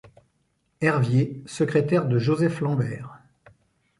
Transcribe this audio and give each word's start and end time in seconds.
Hervier', 0.81 1.43
secrétaire 1.45 2.07
de 2.07 2.17
Joseph 2.17 2.61
Lambert. 2.61 3.19